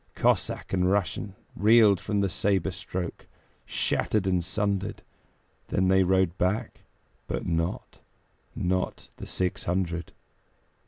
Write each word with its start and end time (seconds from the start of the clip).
Cossack 0.15 0.73
and 0.73 0.89
Russian 0.89 1.35
Reeled 1.55 1.99
from 1.99 2.21
the 2.21 2.27
sabre 2.27 2.71
stroke, 2.71 3.27
Shattered 3.67 4.25
and 4.25 4.43
sundered. 4.43 5.03
Then 5.67 5.89
they 5.89 6.01
rode 6.01 6.39
back, 6.39 6.79
but 7.27 7.45
not 7.45 7.99
Not 8.55 9.09
the 9.17 9.27
six 9.27 9.65
hundred. 9.65 10.11